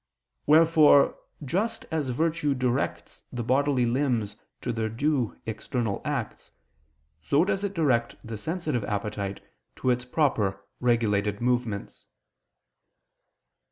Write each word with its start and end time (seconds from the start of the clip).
Wherefore 0.47 1.15
just 1.45 1.85
as 1.91 2.09
virtue 2.09 2.55
directs 2.55 3.25
the 3.31 3.43
bodily 3.43 3.85
limbs 3.85 4.35
to 4.61 4.73
their 4.73 4.89
due 4.89 5.37
external 5.45 6.01
acts, 6.03 6.51
so 7.21 7.45
does 7.45 7.63
it 7.63 7.75
direct 7.75 8.15
the 8.23 8.35
sensitive 8.39 8.83
appetite 8.85 9.41
to 9.75 9.91
its 9.91 10.03
proper 10.05 10.65
regulated 10.79 11.39
movements. 11.39 12.05